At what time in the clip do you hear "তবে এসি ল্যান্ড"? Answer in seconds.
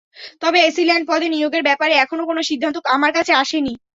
0.41-1.05